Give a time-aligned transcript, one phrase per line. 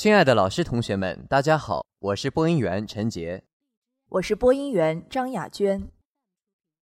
[0.00, 3.44] 亲爱的老师、同学们，大家好，我是播音员陈杰，
[4.08, 5.90] 我是播音员张雅娟。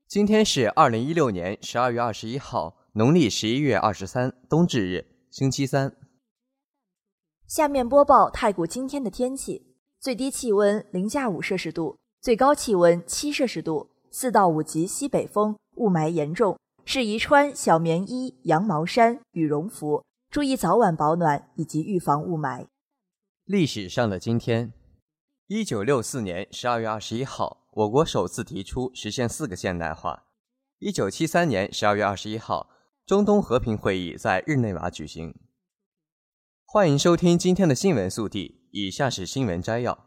[0.08, 5.94] 今天是二零一六年十二月二十一号，农历十一月二十三，冬至日，星期三。
[7.46, 22.64] 下面播报太谷今天的天气：最低气温零下五摄氏度，最高气温七摄氏度，四到五级西北风，雾霾严重，适宜穿小棉衣、羊毛衫、羽绒服，注意早晚保暖以及预防雾霾。
[23.52, 24.72] 历史上的今天，
[25.46, 30.24] 一九六四年十二月二十一号，我国首次提出实现四个现代化。
[30.78, 32.70] 一九七三年十二月二十一号，
[33.04, 35.34] 中东和平会议在日内瓦举行。
[36.64, 40.06] 欢迎收听今天的新闻速递，以下是新闻摘要：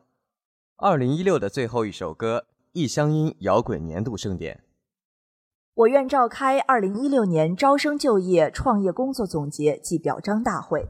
[0.77, 4.63] 二零一六的最后一首歌，异乡音摇滚年度盛典。
[5.75, 10.88] 我院召开二零一六年招生就业创业工作总结暨表彰大会。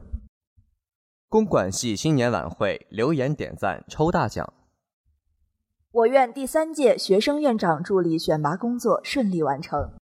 [1.28, 4.54] 公管系新年晚会留言点赞抽大奖。
[5.90, 9.94] 我院第三届学生院长助理选拔工作顺利完成。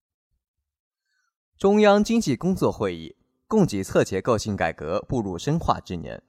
[1.57, 3.15] 中央经济工作会议
[3.47, 6.21] 供给侧结构性改革步入深化之年。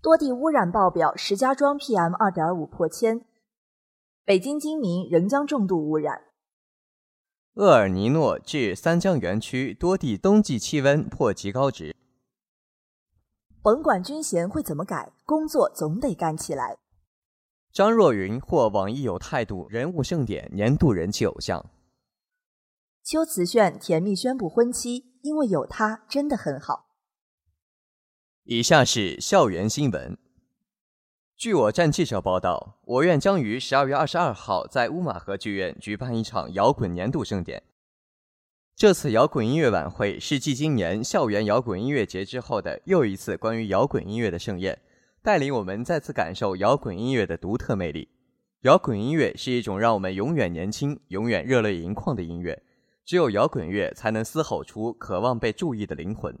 [0.00, 3.24] 多地污染报表，石家庄 PM 二点五破千，
[4.24, 6.22] 北京今明仍将重度污染。
[7.54, 11.96] 厄尔尼诺致三江源区多地冬季气温破极高值。
[13.62, 16.78] 甭管军衔会怎么改，工作总得干起来。
[17.70, 21.64] 张若昀获网易有态度人物盛典年度人气偶像。
[23.04, 26.86] 秋瓷炫甜蜜宣布婚期，因为有他真的很好。
[28.42, 30.18] 以下是校园新闻。
[31.36, 37.62] 据我站记者报道，我院将于十二月二十二号在乌马河剧院举办一场摇滚年度盛典。
[38.82, 44.76] 这次摇滚音乐晚会是继今年校园摇滚音乐节之后的又一次关于摇滚音乐的盛宴，
[45.22, 48.08] 带领我们再次感受摇滚音乐的独特魅力。
[48.62, 52.60] 摇滚音乐是一种让我们永远年轻、永远热泪盈眶的音乐，
[53.04, 56.36] 只有摇滚乐才能嘶吼出渴望被注意的灵魂。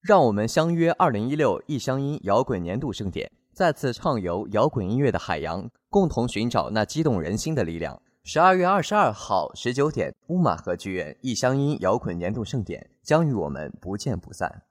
[0.00, 8.00] 让我们相约二零一六异乡音摇滚年度盛典，再次畅游摇滚音乐的海洋，共同寻找那激动人心的力量。
[8.24, 14.62] 十二月二十二号十九点，乌马河剧院异乡音摇滚年度盛典将与我们不见不散。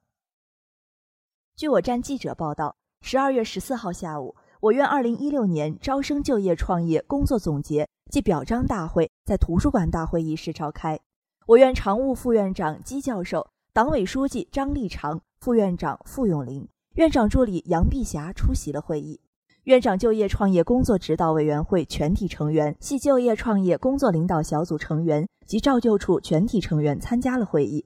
[1.58, 10.98] 据我站记者报道，十二月十四号下午，我院二零一六年招生就业创业工作总结暨表彰大会在图书馆大会议室召开。
[11.46, 19.20] 我院常务副院长姬教授、党委书记张立长、副院长傅永林、院长助理杨碧霞出席了会议。
[19.66, 27.86] 院长就业创业工作指导委员会全体成员、系就业创业工作领导小组成员及照旧处全体成员参加了会议。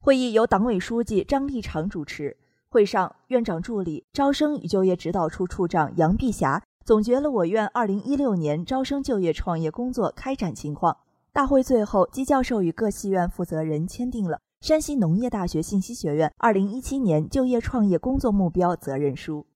[0.00, 2.36] 会议由党委书记张立长主持。
[2.68, 10.96] 会上，院长助理、招生与就业指导处处长杨碧霞总结了我院2016年招生就业创业工作开展情况。
[11.32, 19.46] 大会最后，姬教授与各系院负责人签订了山西农业大学信息学院2017年就业创业工作目标责任书。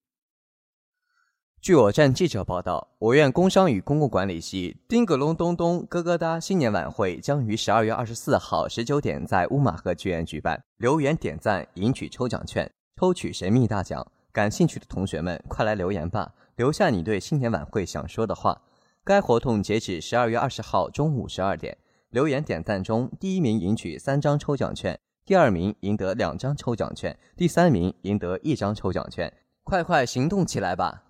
[1.59, 10.63] 据我站记者报道，我院工商与公共管理系“叮格隆咚咚咯咯哒”新年晚会将于十二月二十四号十九点在乌马河剧院举办。
[10.77, 14.05] 留言点赞，赢取抽奖券，抽取神秘大奖。
[14.31, 18.61] 感兴趣的同学们，快来留言吧，留下你对新年晚会想说的话。
[19.03, 21.77] 该活动截止十二月二十号中午十二点。
[22.11, 29.33] 留言点赞中，第一名赢取三张抽奖券，第二名赢得两张抽奖券，第三名赢得一张抽奖券。
[29.63, 31.03] 快快行动起来吧！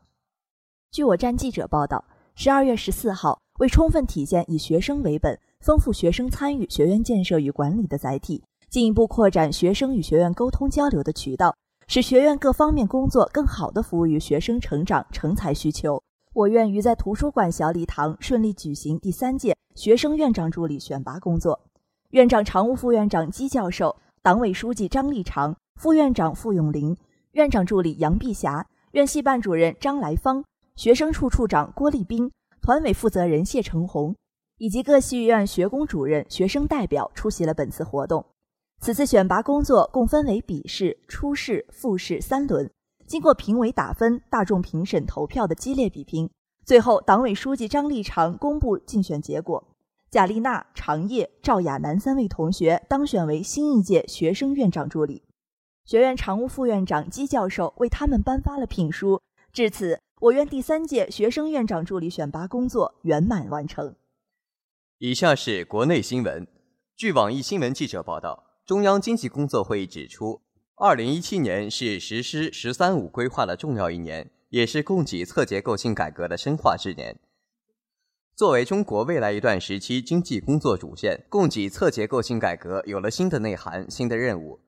[0.97, 2.03] 据我站记者报道，
[2.33, 11.55] 十二月十四号，为充分体现以学生为本、丰富学生参与学院建设与管理的载体，进一步扩展学生与学院沟通交流的渠道，
[11.87, 16.01] 使学院各方面工作更好地服务于学生成长成才需求，
[16.33, 21.59] 我院于在图书馆小礼堂顺利举行第三届学生院长助理选拔工作。
[22.09, 26.97] 院长常务副院长姬教授、党委书记张立长、副院长傅永林、
[27.33, 30.43] 院长助理杨碧霞、院系办主任张来芳。
[30.77, 32.31] 学生处处长郭立斌、
[32.61, 34.15] 团委负责人谢成红
[34.59, 38.23] 以及各系院学工主任、学生代表出席了本次活动。
[38.79, 42.69] 此次选拔工作共分为笔试、初试、复试三轮，
[43.07, 46.29] 经过评委打分、大众评审投票的激烈比拼，
[46.63, 49.67] 最后党委书记张立长公布竞选结果：
[50.11, 55.23] 贾丽娜、常烨、赵亚楠三位同学当选为新一届学生院长助理。
[55.85, 59.19] 学院常务副院长姬教授为他们颁发了聘书。
[59.51, 63.95] 至此，我院第三届学生院长助理选拔工作圆满完成。
[64.97, 66.47] 以下是国内新闻。
[66.95, 68.45] 据网易新闻记者报道。
[68.65, 70.41] 中央经济工作会议指出，
[70.75, 77.19] 二零一七年是实施“十三五”规划的重要一年，也是供给侧结构性改革的深化之年。
[78.35, 84.59] 作为中国未来一段时期经济工作主线，供给侧结构性改革有了新的内涵、新的任务。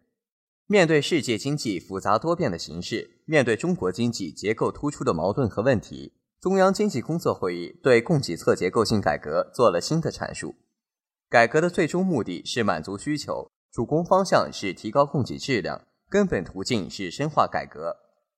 [0.68, 10.56] 面对世界经济复杂多变的形势，面对中国经济结构突出的矛盾和问题，中央经济工作会议对供给侧结构性改革做了新的阐述。
[11.30, 13.52] 改革的最终目的是满足需求。
[13.72, 17.96] 主攻方向是提高供给质量，根本途径是深化改革。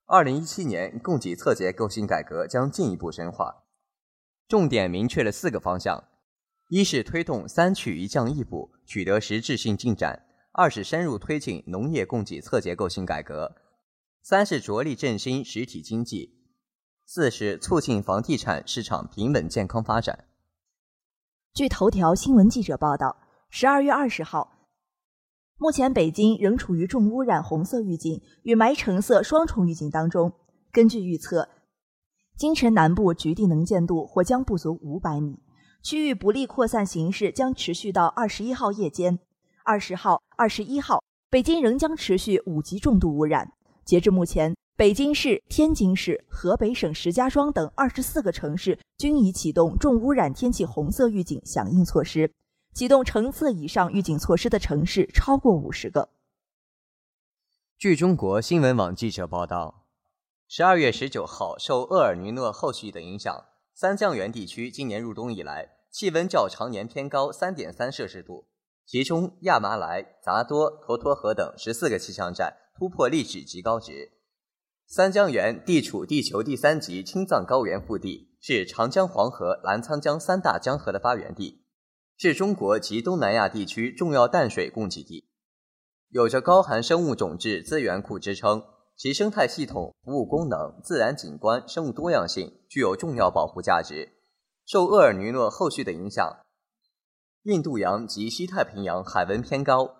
[0.07, 3.63] 二零一七年供给侧结构性改革将进一步深化，
[4.49, 6.03] 重点明确了四个方向：
[6.67, 10.19] 一是推动“三去一降一补”取得实质性进展；
[10.51, 13.55] 二是深入推进农业供给侧结构性改革；
[14.23, 16.35] 三是着力振兴实体经济；
[17.05, 20.25] 四是促进房地产市场平稳健康发展。
[21.53, 23.17] 据头条新闻记者报道，
[23.49, 24.59] 十二月二十号。
[25.57, 30.31] 目前，北京仍处于重污染红色预警与霾橙色双重预警当中。
[30.71, 31.49] 根据预测，
[32.37, 35.39] 京城南部局地能见度或将不足五百米，
[35.81, 39.19] 区域不利扩散形势将持续到二十一号夜间。
[39.63, 43.53] 二十号、二十一号，北京仍将持续五级重度污染。
[43.91, 52.33] 截至目前，北京市、天津市、河北省石家庄等二十四个城市均已启动重污染天气红色预警响应措施。
[52.73, 56.07] 启动橙色以上预警措施的城市超过五十个。
[57.77, 59.83] 据中国新闻网记者报道，
[60.47, 68.47] 十二月十九号，受厄尔尼诺后续的影响，三江源地区今年入冬以来气温较常年偏高三点三摄氏度，
[68.85, 74.13] 其中亚麻莱、杂多、沱沱河等十四个气象站突破历史极高值。
[74.87, 81.63] 三江源地处地球第三级青藏高原腹地，是长江、黄河、澜沧江三大江河的发源地。
[82.17, 85.29] 是中国及东南亚地区重要淡水供给地，
[86.09, 88.63] 有着高含生物种质资源库之称，
[88.95, 94.13] 其生态系统、服务功能、自然景观、生物多样性具有重要保护价值。
[94.65, 96.39] 受厄尔尼诺后续的影响，
[97.43, 99.97] 印度洋及西太平洋海温偏高，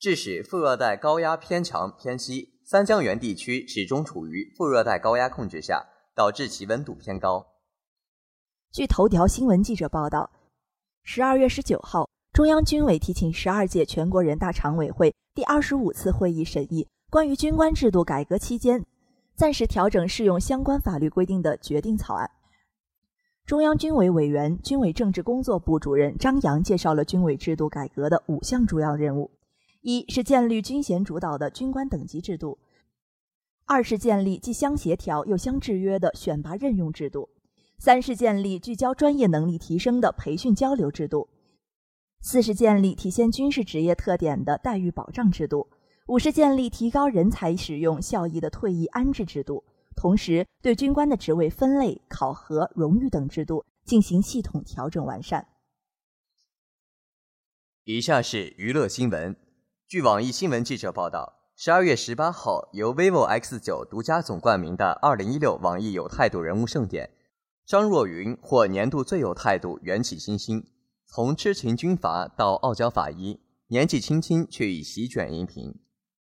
[0.00, 7.44] 致使副热带高压偏强偏西，三江源地区始终处于副热带高压控制下，导致其温度偏高。
[8.70, 10.30] 据头条新闻记者报道。
[11.02, 18.84] 十二月十九号，中央军委提请十二届全国人大常委会第二十五次会议审议关于军官制度改革期间
[19.34, 22.30] 暂时调整适用相关法律规定的决定草案。
[23.46, 29.30] 中央军委委员、军委政治工作部主任张扬介绍了军委制度改革的五项主要任务：
[29.88, 32.58] 一是建立军衔主导的军官等级制度；
[33.64, 37.30] 二是建立既相协调又相制约的选拔任用制度。
[37.78, 41.30] 三是建立聚焦专业能力提升的培训交流制度，
[42.20, 45.70] 四是建立体现军事职业特点的待遇保障制度，
[46.08, 49.64] 五是建立提高人才使用效益的退役安置制度。
[49.96, 55.48] 同时，对军官的职位分类、考核、荣誉等制度进行系统调整完善。
[57.84, 59.34] 以下是娱乐新闻。
[59.88, 67.08] 据网易新闻记者报道，十二月十八号，由 vivo X 九独家总冠名的二零一六网易有态度人物盛典。
[67.64, 70.66] 张若昀获年度最有态度元气新星，
[71.06, 75.72] 从痴情军阀到傲娇法医，年纪轻轻却已席卷荧屏；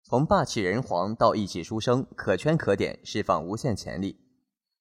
[0.03, 4.19] 从霸气人皇到意气书生，可圈可点，释放无限潜力，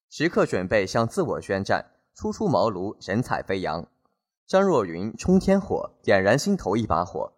[0.09, 3.87] 时刻准备向自我宣战，初出茅庐，神采飞扬。
[4.45, 7.31] 张若昀冲天火，点燃心头一把火，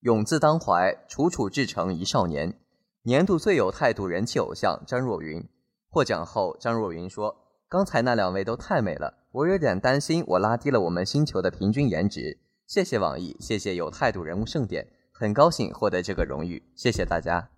[0.00, 2.56] 勇字当怀，楚楚志成一少年。
[3.02, 5.46] 年度最有态度人气偶像张若昀
[5.88, 7.36] 获奖后，张若昀说。
[7.68, 12.38] 刚才那两位都太美了，我有点担心，我拉低了我们星球的平均颜值。
[12.66, 17.50] 谢谢网易，谢谢有态度人物盛典，很高兴获得这个荣誉，谢谢大家。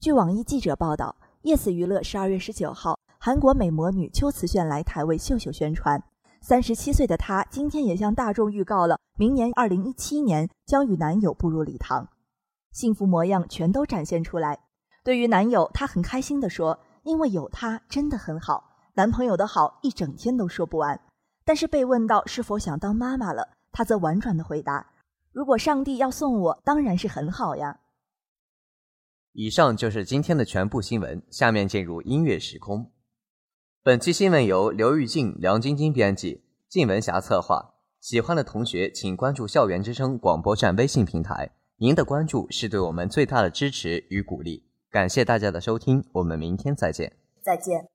[0.00, 6.02] 据网易记者报道，yes 娱乐十二月十九号，韩国美魔女秋瓷炫来台为秀秀宣传。
[6.40, 12.08] 三十七岁的她今天也向大众预告了，明年二零一七年将与男友步入礼堂，
[12.72, 14.58] 幸福模样全都展现出来。
[15.04, 16.78] 对于男友，她很开心地说。
[17.04, 21.00] 因为有他真的很好，男朋友的好一整天都说不完。
[21.42, 24.92] 但是被问到是否想当妈妈了，她则婉转的回答
[25.32, 27.80] ：“如果上帝要送我，当然是很好呀。
[29.32, 32.92] 以上就是今天的全部新闻，下面进入音乐时空。
[33.88, 37.72] 本期新闻由刘玉静、梁晶晶编辑，靳文霞策划。
[38.02, 44.62] 喜欢的同学请关注“校园之声”广播站微信平台，您的关注是对我们最大的支持与鼓励。
[44.90, 47.14] 感谢大家的收听，我们明天再见。
[47.40, 47.88] 再见。